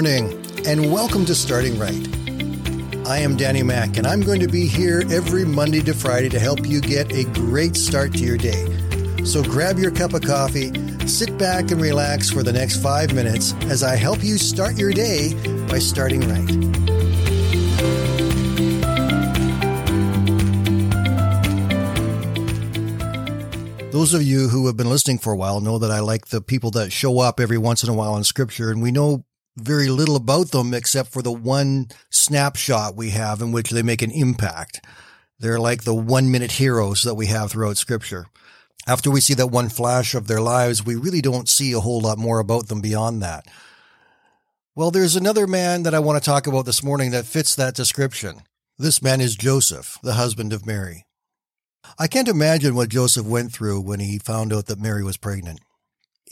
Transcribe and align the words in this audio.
morning, 0.00 0.42
and 0.66 0.90
welcome 0.90 1.26
to 1.26 1.34
Starting 1.34 1.78
Right. 1.78 2.08
I 3.06 3.18
am 3.18 3.36
Danny 3.36 3.62
Mack, 3.62 3.98
and 3.98 4.06
I'm 4.06 4.22
going 4.22 4.40
to 4.40 4.48
be 4.48 4.66
here 4.66 5.02
every 5.10 5.44
Monday 5.44 5.82
to 5.82 5.92
Friday 5.92 6.30
to 6.30 6.38
help 6.38 6.64
you 6.64 6.80
get 6.80 7.12
a 7.12 7.24
great 7.24 7.76
start 7.76 8.14
to 8.14 8.20
your 8.20 8.38
day. 8.38 8.64
So 9.26 9.42
grab 9.42 9.78
your 9.78 9.90
cup 9.90 10.14
of 10.14 10.22
coffee, 10.22 10.72
sit 11.06 11.36
back, 11.36 11.70
and 11.70 11.82
relax 11.82 12.30
for 12.30 12.42
the 12.42 12.50
next 12.50 12.82
five 12.82 13.12
minutes 13.14 13.52
as 13.64 13.82
I 13.82 13.94
help 13.94 14.24
you 14.24 14.38
start 14.38 14.78
your 14.78 14.90
day 14.90 15.34
by 15.68 15.78
starting 15.78 16.22
right. 16.22 16.48
Those 23.92 24.14
of 24.14 24.22
you 24.22 24.48
who 24.48 24.66
have 24.66 24.78
been 24.78 24.88
listening 24.88 25.18
for 25.18 25.34
a 25.34 25.36
while 25.36 25.60
know 25.60 25.76
that 25.76 25.90
I 25.90 26.00
like 26.00 26.28
the 26.28 26.40
people 26.40 26.70
that 26.70 26.90
show 26.90 27.18
up 27.18 27.38
every 27.38 27.58
once 27.58 27.84
in 27.84 27.90
a 27.90 27.94
while 27.94 28.16
in 28.16 28.24
scripture, 28.24 28.70
and 28.70 28.80
we 28.80 28.92
know 28.92 29.26
very 29.56 29.88
little 29.88 30.16
about 30.16 30.50
them 30.50 30.72
except 30.74 31.10
for 31.10 31.22
the 31.22 31.32
one 31.32 31.88
snapshot 32.10 32.96
we 32.96 33.10
have 33.10 33.40
in 33.40 33.52
which 33.52 33.70
they 33.70 33.82
make 33.82 34.02
an 34.02 34.10
impact. 34.10 34.84
They're 35.38 35.58
like 35.58 35.84
the 35.84 35.94
one 35.94 36.30
minute 36.30 36.52
heroes 36.52 37.02
that 37.02 37.14
we 37.14 37.26
have 37.26 37.50
throughout 37.50 37.76
scripture. 37.76 38.26
After 38.86 39.10
we 39.10 39.20
see 39.20 39.34
that 39.34 39.48
one 39.48 39.68
flash 39.68 40.14
of 40.14 40.26
their 40.26 40.40
lives, 40.40 40.84
we 40.84 40.94
really 40.94 41.20
don't 41.20 41.48
see 41.48 41.72
a 41.72 41.80
whole 41.80 42.00
lot 42.00 42.18
more 42.18 42.38
about 42.38 42.68
them 42.68 42.80
beyond 42.80 43.22
that. 43.22 43.46
Well, 44.74 44.90
there's 44.90 45.16
another 45.16 45.46
man 45.46 45.82
that 45.82 45.94
I 45.94 45.98
want 45.98 46.22
to 46.22 46.26
talk 46.26 46.46
about 46.46 46.64
this 46.64 46.82
morning 46.82 47.10
that 47.10 47.26
fits 47.26 47.54
that 47.54 47.74
description. 47.74 48.42
This 48.78 49.02
man 49.02 49.20
is 49.20 49.36
Joseph, 49.36 49.98
the 50.02 50.14
husband 50.14 50.52
of 50.52 50.66
Mary. 50.66 51.04
I 51.98 52.06
can't 52.06 52.28
imagine 52.28 52.74
what 52.74 52.88
Joseph 52.88 53.26
went 53.26 53.52
through 53.52 53.80
when 53.80 54.00
he 54.00 54.18
found 54.18 54.52
out 54.52 54.66
that 54.66 54.80
Mary 54.80 55.02
was 55.02 55.16
pregnant. 55.16 55.60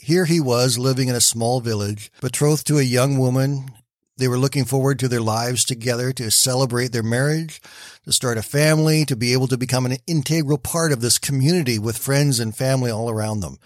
Here 0.01 0.23
he 0.23 0.39
was 0.39 0.79
living 0.79 1.09
in 1.09 1.15
a 1.15 1.21
small 1.21 1.59
village, 1.59 2.09
betrothed 2.21 2.65
to 2.67 2.77
a 2.77 2.83
young 2.83 3.17
woman. 3.17 3.69
They 4.15 4.29
were 4.29 4.37
looking 4.37 4.63
forward 4.63 4.97
to 4.99 5.09
their 5.09 5.21
lives 5.21 5.65
together, 5.65 6.13
to 6.13 6.31
celebrate 6.31 6.93
their 6.93 7.03
marriage, 7.03 7.61
to 8.05 8.13
start 8.13 8.37
a 8.37 8.41
family, 8.41 9.03
to 9.05 9.17
be 9.17 9.33
able 9.33 9.47
to 9.47 9.57
become 9.57 9.85
an 9.85 9.97
integral 10.07 10.57
part 10.57 10.93
of 10.93 11.01
this 11.01 11.19
community 11.19 11.77
with 11.77 11.97
friends 11.97 12.39
and 12.39 12.55
family 12.55 12.89
all 12.89 13.09
around 13.09 13.41
them. 13.41 13.57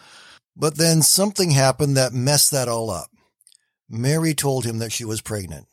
But 0.55 0.77
then 0.77 1.03
something 1.03 1.51
happened 1.51 1.95
that 1.97 2.13
messed 2.13 2.51
that 2.51 2.67
all 2.67 2.89
up. 2.89 3.11
Mary 3.87 4.33
told 4.33 4.65
him 4.65 4.79
that 4.79 4.91
she 4.91 5.05
was 5.05 5.21
pregnant. 5.21 5.67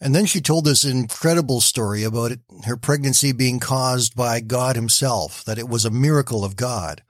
And 0.00 0.12
then 0.12 0.26
she 0.26 0.40
told 0.40 0.64
this 0.64 0.84
incredible 0.84 1.60
story 1.60 2.02
about 2.02 2.32
it, 2.32 2.40
her 2.64 2.76
pregnancy 2.76 3.30
being 3.30 3.60
caused 3.60 4.16
by 4.16 4.40
God 4.40 4.74
himself, 4.74 5.44
that 5.44 5.58
it 5.58 5.68
was 5.68 5.84
a 5.84 5.90
miracle 5.90 6.44
of 6.44 6.56
God. 6.56 7.02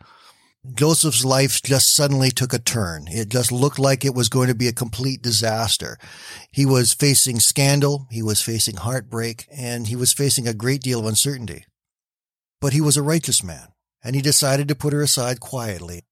Joseph's 0.73 1.27
life 1.27 1.61
just 1.63 1.95
suddenly 1.95 2.31
took 2.31 2.55
a 2.55 2.59
turn. 2.59 3.07
It 3.09 3.29
just 3.29 3.53
looked 3.53 3.79
like 3.79 4.03
it 4.03 4.15
was 4.15 4.31
going 4.31 4.49
to 4.49 4.55
be 4.55 4.67
a 4.67 4.73
complete 4.73 5.21
disaster. 5.21 5.99
He 6.51 6.65
was 6.65 6.95
facing 6.95 7.39
scandal, 7.39 8.07
he 8.11 8.23
was 8.23 8.41
facing 8.41 8.77
heartbreak, 8.77 9.47
and 9.55 9.87
he 9.87 9.97
was 9.97 10.15
facing 10.15 10.49
a 10.49 10.55
great 10.55 10.81
deal 10.81 11.01
of 11.01 11.07
uncertainty. 11.07 11.67
But 12.63 12.73
he 12.73 12.81
was 12.81 12.97
a 12.97 13.03
righteous 13.03 13.45
man, 13.45 13.69
and 14.03 14.17
he 14.17 14.23
decided 14.23 14.67
to 14.69 14.75
put 14.75 14.95
her 14.95 15.03
aside 15.03 15.39
quietly. 15.39 16.03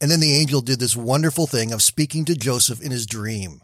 And 0.00 0.10
then 0.10 0.20
the 0.20 0.34
angel 0.34 0.62
did 0.62 0.80
this 0.80 0.96
wonderful 0.96 1.46
thing 1.46 1.70
of 1.70 1.82
speaking 1.82 2.24
to 2.24 2.34
Joseph 2.34 2.80
in 2.80 2.90
his 2.90 3.04
dream. 3.04 3.60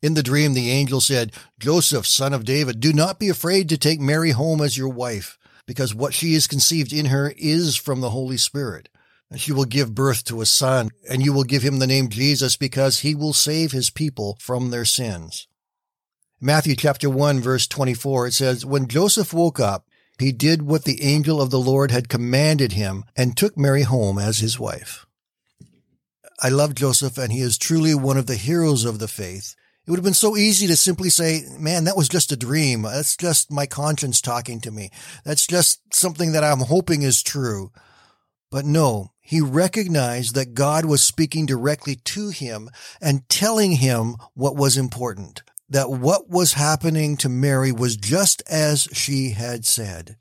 In 0.00 0.14
the 0.14 0.22
dream, 0.22 0.54
the 0.54 0.70
angel 0.70 1.02
said, 1.02 1.32
Joseph, 1.58 2.06
son 2.06 2.32
of 2.32 2.44
David, 2.44 2.80
do 2.80 2.92
not 2.92 3.18
be 3.18 3.28
afraid 3.28 3.68
to 3.68 3.76
take 3.76 4.00
Mary 4.00 4.30
home 4.30 4.62
as 4.62 4.78
your 4.78 4.88
wife, 4.88 5.36
because 5.66 5.94
what 5.94 6.14
she 6.14 6.32
is 6.32 6.46
conceived 6.46 6.92
in 6.92 7.06
her 7.06 7.34
is 7.36 7.76
from 7.76 8.00
the 8.00 8.10
Holy 8.10 8.38
Spirit. 8.38 8.88
She 9.34 9.52
will 9.52 9.64
give 9.64 9.94
birth 9.94 10.24
to 10.24 10.40
a 10.40 10.46
son, 10.46 10.90
and 11.10 11.24
you 11.24 11.32
will 11.32 11.44
give 11.44 11.62
him 11.62 11.78
the 11.78 11.86
name 11.86 12.08
Jesus 12.08 12.56
because 12.56 13.00
he 13.00 13.14
will 13.14 13.32
save 13.32 13.72
his 13.72 13.90
people 13.90 14.38
from 14.40 14.70
their 14.70 14.84
sins. 14.84 15.48
Matthew 16.40 16.76
chapter 16.76 17.10
1 17.10 17.40
verse 17.40 17.66
24, 17.66 18.28
it 18.28 18.34
says, 18.34 18.64
When 18.64 18.86
Joseph 18.86 19.32
woke 19.32 19.58
up, 19.58 19.86
he 20.18 20.32
did 20.32 20.62
what 20.62 20.84
the 20.84 21.02
angel 21.02 21.40
of 21.40 21.50
the 21.50 21.58
Lord 21.58 21.90
had 21.90 22.08
commanded 22.08 22.72
him 22.72 23.04
and 23.16 23.36
took 23.36 23.56
Mary 23.56 23.82
home 23.82 24.18
as 24.18 24.38
his 24.38 24.58
wife. 24.58 25.06
I 26.42 26.48
love 26.48 26.74
Joseph 26.74 27.18
and 27.18 27.32
he 27.32 27.40
is 27.40 27.58
truly 27.58 27.94
one 27.94 28.16
of 28.16 28.26
the 28.26 28.36
heroes 28.36 28.84
of 28.84 28.98
the 28.98 29.08
faith. 29.08 29.54
It 29.86 29.90
would 29.90 29.98
have 29.98 30.04
been 30.04 30.14
so 30.14 30.36
easy 30.36 30.66
to 30.66 30.76
simply 30.76 31.10
say, 31.10 31.42
man, 31.58 31.84
that 31.84 31.96
was 31.96 32.08
just 32.08 32.32
a 32.32 32.36
dream. 32.36 32.82
That's 32.82 33.16
just 33.16 33.50
my 33.50 33.66
conscience 33.66 34.20
talking 34.20 34.60
to 34.62 34.70
me. 34.70 34.90
That's 35.24 35.46
just 35.46 35.80
something 35.94 36.32
that 36.32 36.44
I'm 36.44 36.60
hoping 36.60 37.02
is 37.02 37.22
true. 37.22 37.70
But 38.50 38.64
no, 38.64 39.12
he 39.26 39.40
recognized 39.40 40.36
that 40.36 40.54
God 40.54 40.84
was 40.84 41.02
speaking 41.02 41.46
directly 41.46 41.96
to 41.96 42.28
him 42.28 42.70
and 43.00 43.28
telling 43.28 43.72
him 43.72 44.14
what 44.34 44.54
was 44.54 44.76
important, 44.76 45.42
that 45.68 45.90
what 45.90 46.30
was 46.30 46.52
happening 46.52 47.16
to 47.16 47.28
Mary 47.28 47.72
was 47.72 47.96
just 47.96 48.40
as 48.48 48.82
she 48.92 49.30
had 49.30 49.64
said. 49.64 50.16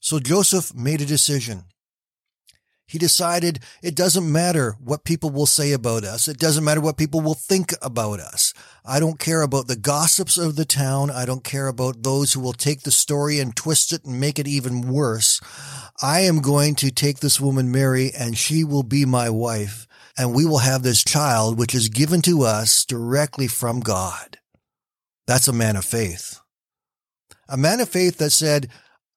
So 0.00 0.18
Joseph 0.18 0.74
made 0.74 1.02
a 1.02 1.06
decision. 1.06 1.64
He 2.86 2.98
decided 2.98 3.60
it 3.82 3.94
doesn't 3.94 4.30
matter 4.30 4.76
what 4.82 5.04
people 5.04 5.28
will 5.28 5.46
say 5.46 5.72
about 5.72 6.02
us. 6.02 6.28
It 6.28 6.38
doesn't 6.38 6.64
matter 6.64 6.80
what 6.80 6.96
people 6.96 7.20
will 7.20 7.34
think 7.34 7.74
about 7.82 8.20
us. 8.20 8.54
I 8.86 9.00
don't 9.00 9.18
care 9.18 9.42
about 9.42 9.66
the 9.66 9.76
gossips 9.76 10.38
of 10.38 10.56
the 10.56 10.64
town. 10.64 11.10
I 11.10 11.26
don't 11.26 11.44
care 11.44 11.68
about 11.68 12.02
those 12.02 12.32
who 12.32 12.40
will 12.40 12.52
take 12.54 12.82
the 12.82 12.90
story 12.90 13.38
and 13.38 13.54
twist 13.54 13.92
it 13.92 14.04
and 14.04 14.18
make 14.18 14.38
it 14.38 14.48
even 14.48 14.88
worse. 14.88 15.40
I 16.00 16.20
am 16.20 16.40
going 16.40 16.74
to 16.76 16.90
take 16.90 17.20
this 17.20 17.40
woman, 17.40 17.70
Mary, 17.70 18.12
and 18.16 18.38
she 18.38 18.64
will 18.64 18.82
be 18.82 19.04
my 19.04 19.28
wife. 19.28 19.86
And 20.16 20.34
we 20.34 20.44
will 20.44 20.58
have 20.58 20.82
this 20.82 21.02
child, 21.04 21.58
which 21.58 21.74
is 21.74 21.88
given 21.88 22.22
to 22.22 22.42
us 22.42 22.84
directly 22.84 23.48
from 23.48 23.80
God. 23.80 24.38
That's 25.26 25.48
a 25.48 25.52
man 25.52 25.76
of 25.76 25.84
faith. 25.84 26.38
A 27.48 27.56
man 27.56 27.80
of 27.80 27.88
faith 27.88 28.18
that 28.18 28.30
said, 28.30 28.68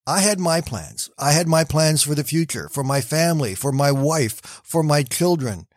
I 0.07 0.19
had 0.19 0.39
my 0.39 0.61
plans. 0.61 1.09
I 1.17 1.31
had 1.31 1.47
my 1.47 1.63
plans 1.63 2.03
for 2.03 2.15
the 2.15 2.23
future, 2.23 2.69
for 2.69 2.83
my 2.83 3.01
family, 3.01 3.55
for 3.55 3.71
my 3.71 3.91
wife, 3.91 4.61
for 4.63 4.83
my 4.83 5.03
children. 5.03 5.67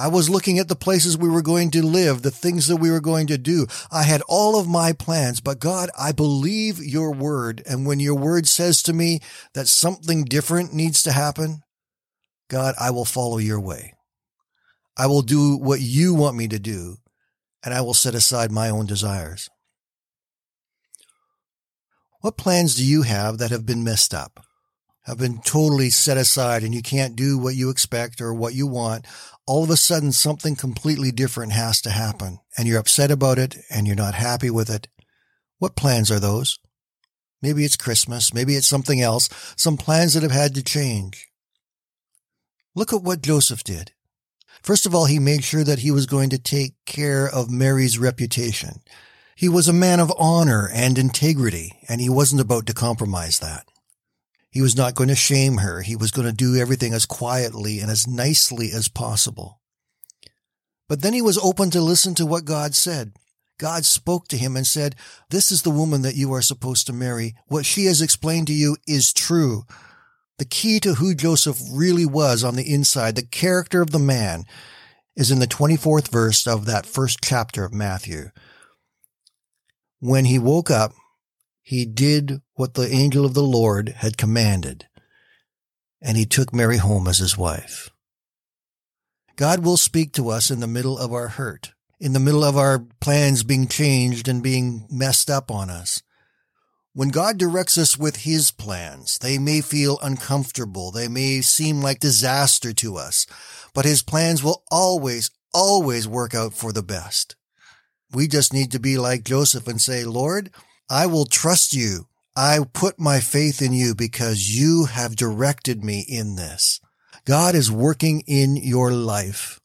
I 0.00 0.08
was 0.08 0.30
looking 0.30 0.58
at 0.58 0.68
the 0.68 0.76
places 0.76 1.18
we 1.18 1.28
were 1.28 1.42
going 1.42 1.70
to 1.72 1.82
live, 1.82 2.22
the 2.22 2.30
things 2.30 2.68
that 2.68 2.78
we 2.78 2.90
were 2.90 3.02
going 3.02 3.26
to 3.26 3.36
do. 3.36 3.66
I 3.92 4.04
had 4.04 4.22
all 4.28 4.58
of 4.58 4.66
my 4.66 4.94
plans, 4.94 5.42
but 5.42 5.58
God, 5.58 5.90
I 5.98 6.12
believe 6.12 6.78
your 6.82 7.12
word. 7.12 7.62
And 7.68 7.84
when 7.84 8.00
your 8.00 8.14
word 8.14 8.48
says 8.48 8.82
to 8.84 8.94
me 8.94 9.20
that 9.52 9.68
something 9.68 10.24
different 10.24 10.72
needs 10.72 11.02
to 11.02 11.12
happen, 11.12 11.60
God, 12.48 12.74
I 12.80 12.90
will 12.92 13.04
follow 13.04 13.36
your 13.36 13.60
way. 13.60 13.92
I 14.96 15.06
will 15.06 15.20
do 15.20 15.58
what 15.58 15.82
you 15.82 16.14
want 16.14 16.34
me 16.34 16.48
to 16.48 16.58
do, 16.58 16.96
and 17.62 17.74
I 17.74 17.82
will 17.82 17.92
set 17.92 18.14
aside 18.14 18.50
my 18.50 18.70
own 18.70 18.86
desires. 18.86 19.50
What 22.22 22.38
plans 22.38 22.74
do 22.74 22.82
you 22.82 23.02
have 23.02 23.36
that 23.36 23.50
have 23.50 23.66
been 23.66 23.84
messed 23.84 24.14
up? 24.14 24.46
Have 25.10 25.18
been 25.18 25.40
totally 25.40 25.90
set 25.90 26.16
aside 26.16 26.62
and 26.62 26.72
you 26.72 26.82
can't 26.82 27.16
do 27.16 27.36
what 27.36 27.56
you 27.56 27.68
expect 27.68 28.20
or 28.20 28.32
what 28.32 28.54
you 28.54 28.68
want. 28.68 29.04
All 29.44 29.64
of 29.64 29.70
a 29.70 29.76
sudden, 29.76 30.12
something 30.12 30.54
completely 30.54 31.10
different 31.10 31.50
has 31.50 31.80
to 31.82 31.90
happen 31.90 32.38
and 32.56 32.68
you're 32.68 32.78
upset 32.78 33.10
about 33.10 33.36
it 33.36 33.56
and 33.68 33.88
you're 33.88 33.96
not 33.96 34.14
happy 34.14 34.50
with 34.50 34.70
it. 34.70 34.86
What 35.58 35.74
plans 35.74 36.12
are 36.12 36.20
those? 36.20 36.60
Maybe 37.42 37.64
it's 37.64 37.76
Christmas. 37.76 38.32
Maybe 38.32 38.54
it's 38.54 38.68
something 38.68 39.00
else. 39.00 39.28
Some 39.56 39.76
plans 39.76 40.14
that 40.14 40.22
have 40.22 40.30
had 40.30 40.54
to 40.54 40.62
change. 40.62 41.28
Look 42.76 42.92
at 42.92 43.02
what 43.02 43.20
Joseph 43.20 43.64
did. 43.64 43.90
First 44.62 44.86
of 44.86 44.94
all, 44.94 45.06
he 45.06 45.18
made 45.18 45.42
sure 45.42 45.64
that 45.64 45.80
he 45.80 45.90
was 45.90 46.06
going 46.06 46.30
to 46.30 46.38
take 46.38 46.74
care 46.86 47.28
of 47.28 47.50
Mary's 47.50 47.98
reputation. 47.98 48.80
He 49.34 49.48
was 49.48 49.66
a 49.66 49.72
man 49.72 49.98
of 49.98 50.12
honor 50.16 50.70
and 50.72 50.96
integrity, 50.96 51.80
and 51.88 52.00
he 52.00 52.08
wasn't 52.08 52.42
about 52.42 52.66
to 52.66 52.74
compromise 52.74 53.40
that. 53.40 53.66
He 54.50 54.60
was 54.60 54.76
not 54.76 54.94
going 54.94 55.08
to 55.08 55.14
shame 55.14 55.58
her. 55.58 55.82
He 55.82 55.94
was 55.94 56.10
going 56.10 56.26
to 56.26 56.34
do 56.34 56.56
everything 56.56 56.92
as 56.92 57.06
quietly 57.06 57.78
and 57.78 57.90
as 57.90 58.06
nicely 58.06 58.72
as 58.72 58.88
possible. 58.88 59.60
But 60.88 61.02
then 61.02 61.12
he 61.12 61.22
was 61.22 61.38
open 61.38 61.70
to 61.70 61.80
listen 61.80 62.16
to 62.16 62.26
what 62.26 62.44
God 62.44 62.74
said. 62.74 63.12
God 63.58 63.84
spoke 63.84 64.26
to 64.28 64.36
him 64.36 64.56
and 64.56 64.66
said, 64.66 64.96
This 65.28 65.52
is 65.52 65.62
the 65.62 65.70
woman 65.70 66.02
that 66.02 66.16
you 66.16 66.32
are 66.32 66.42
supposed 66.42 66.86
to 66.86 66.92
marry. 66.92 67.34
What 67.46 67.64
she 67.64 67.84
has 67.84 68.02
explained 68.02 68.48
to 68.48 68.52
you 68.52 68.76
is 68.88 69.12
true. 69.12 69.64
The 70.38 70.46
key 70.46 70.80
to 70.80 70.94
who 70.94 71.14
Joseph 71.14 71.60
really 71.70 72.06
was 72.06 72.42
on 72.42 72.56
the 72.56 72.72
inside, 72.72 73.14
the 73.14 73.22
character 73.22 73.82
of 73.82 73.90
the 73.90 73.98
man, 73.98 74.44
is 75.14 75.30
in 75.30 75.38
the 75.38 75.46
24th 75.46 76.10
verse 76.10 76.46
of 76.46 76.64
that 76.64 76.86
first 76.86 77.18
chapter 77.22 77.62
of 77.62 77.74
Matthew. 77.74 78.30
When 79.98 80.24
he 80.24 80.38
woke 80.38 80.70
up, 80.70 80.94
he 81.70 81.86
did 81.86 82.42
what 82.54 82.74
the 82.74 82.90
angel 82.90 83.24
of 83.24 83.32
the 83.32 83.44
Lord 83.44 83.90
had 83.98 84.18
commanded, 84.18 84.88
and 86.02 86.16
he 86.16 86.26
took 86.26 86.52
Mary 86.52 86.78
home 86.78 87.06
as 87.06 87.18
his 87.18 87.38
wife. 87.38 87.90
God 89.36 89.64
will 89.64 89.76
speak 89.76 90.12
to 90.14 90.30
us 90.30 90.50
in 90.50 90.58
the 90.58 90.66
middle 90.66 90.98
of 90.98 91.12
our 91.12 91.28
hurt, 91.28 91.70
in 92.00 92.12
the 92.12 92.18
middle 92.18 92.42
of 92.42 92.56
our 92.56 92.80
plans 93.00 93.44
being 93.44 93.68
changed 93.68 94.26
and 94.26 94.42
being 94.42 94.88
messed 94.90 95.30
up 95.30 95.48
on 95.48 95.70
us. 95.70 96.02
When 96.92 97.10
God 97.10 97.38
directs 97.38 97.78
us 97.78 97.96
with 97.96 98.24
His 98.24 98.50
plans, 98.50 99.18
they 99.18 99.38
may 99.38 99.60
feel 99.60 99.96
uncomfortable. 100.02 100.90
They 100.90 101.06
may 101.06 101.40
seem 101.40 101.82
like 101.82 102.00
disaster 102.00 102.72
to 102.72 102.96
us, 102.96 103.28
but 103.74 103.84
His 103.84 104.02
plans 104.02 104.42
will 104.42 104.64
always, 104.72 105.30
always 105.54 106.08
work 106.08 106.34
out 106.34 106.52
for 106.52 106.72
the 106.72 106.82
best. 106.82 107.36
We 108.12 108.26
just 108.26 108.52
need 108.52 108.72
to 108.72 108.80
be 108.80 108.98
like 108.98 109.22
Joseph 109.22 109.68
and 109.68 109.80
say, 109.80 110.02
Lord, 110.02 110.50
I 110.90 111.06
will 111.06 111.24
trust 111.24 111.72
you. 111.72 112.06
I 112.36 112.58
put 112.72 112.98
my 112.98 113.20
faith 113.20 113.62
in 113.62 113.72
you 113.72 113.94
because 113.94 114.50
you 114.50 114.86
have 114.86 115.14
directed 115.14 115.84
me 115.84 116.04
in 116.06 116.34
this. 116.34 116.80
God 117.24 117.54
is 117.54 117.70
working 117.70 118.24
in 118.26 118.56
your 118.56 118.90
life. 118.90 119.60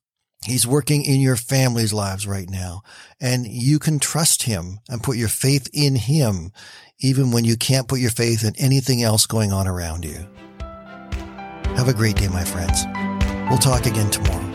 He's 0.46 0.68
working 0.68 1.04
in 1.04 1.20
your 1.20 1.36
family's 1.36 1.92
lives 1.94 2.28
right 2.28 2.48
now. 2.48 2.84
And 3.20 3.48
you 3.48 3.80
can 3.80 3.98
trust 3.98 4.44
him 4.44 4.80
and 4.88 5.02
put 5.02 5.18
your 5.18 5.28
faith 5.28 5.68
in 5.74 5.96
him, 5.96 6.52
even 7.00 7.32
when 7.32 7.44
you 7.44 7.58
can't 7.58 7.88
put 7.88 8.00
your 8.00 8.12
faith 8.12 8.44
in 8.44 8.54
anything 8.58 9.02
else 9.02 9.26
going 9.26 9.52
on 9.52 9.68
around 9.68 10.06
you. 10.06 10.28
Have 11.76 11.88
a 11.88 11.94
great 11.94 12.18
day, 12.18 12.28
my 12.28 12.44
friends. 12.44 12.86
We'll 13.50 13.58
talk 13.58 13.88
again 13.88 14.12
tomorrow. 14.12 14.55